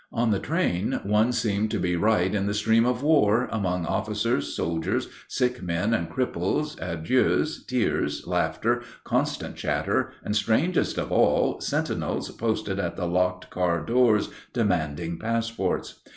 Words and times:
On 0.11 0.31
the 0.31 0.39
train 0.39 0.99
one 1.03 1.31
seemed 1.31 1.69
to 1.69 1.79
be 1.79 1.95
right 1.95 2.33
in 2.33 2.47
the 2.47 2.55
stream 2.55 2.87
of 2.87 3.03
war, 3.03 3.47
among 3.51 3.85
officers, 3.85 4.55
soldiers, 4.55 5.07
sick 5.27 5.61
men 5.61 5.93
and 5.93 6.09
cripples, 6.09 6.75
adieus, 6.81 7.63
tears, 7.67 8.25
laughter, 8.25 8.81
constant 9.03 9.55
chatter, 9.55 10.11
and, 10.23 10.35
strangest 10.35 10.97
of 10.97 11.11
all, 11.11 11.59
sentinels 11.61 12.31
posted 12.31 12.79
at 12.79 12.95
the 12.95 13.05
locked 13.05 13.51
car 13.51 13.79
doors 13.85 14.31
demanding 14.53 15.19
passports. 15.19 15.99